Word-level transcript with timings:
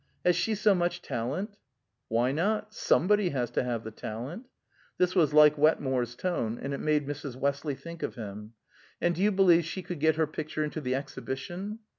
"Has 0.25 0.35
she 0.35 0.55
so 0.55 0.73
much 0.73 1.03
talent?" 1.03 1.57
"Why 2.07 2.31
not? 2.31 2.73
Somebody 2.73 3.29
has 3.29 3.51
to 3.51 3.61
have 3.63 3.83
the 3.83 3.91
talent." 3.91 4.47
This 4.97 5.13
was 5.13 5.31
like 5.31 5.59
Wetmore's 5.59 6.15
tone, 6.15 6.57
and 6.59 6.73
it 6.73 6.79
made 6.79 7.07
Mrs. 7.07 7.35
Westley 7.35 7.75
think 7.75 8.01
of 8.01 8.15
him. 8.15 8.53
"And 8.99 9.13
do 9.13 9.21
you 9.21 9.31
believe 9.31 9.63
she 9.63 9.83
could 9.83 9.99
get 9.99 10.15
her 10.15 10.25
picture 10.25 10.63
into 10.63 10.81
the 10.81 10.95
exhibition?" 10.95 11.77